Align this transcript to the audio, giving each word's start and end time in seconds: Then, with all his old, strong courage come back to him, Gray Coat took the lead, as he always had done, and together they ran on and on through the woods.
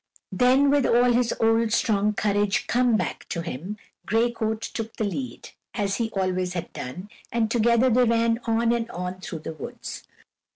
Then, 0.31 0.71
with 0.71 0.87
all 0.87 1.13
his 1.13 1.31
old, 1.39 1.71
strong 1.71 2.15
courage 2.15 2.65
come 2.65 2.97
back 2.97 3.29
to 3.29 3.41
him, 3.43 3.77
Gray 4.07 4.31
Coat 4.31 4.61
took 4.63 4.95
the 4.95 5.03
lead, 5.03 5.51
as 5.75 5.97
he 5.97 6.09
always 6.13 6.53
had 6.53 6.73
done, 6.73 7.11
and 7.31 7.51
together 7.51 7.87
they 7.87 8.05
ran 8.05 8.39
on 8.45 8.71
and 8.73 8.89
on 8.89 9.21
through 9.21 9.41
the 9.45 9.53
woods. 9.53 10.01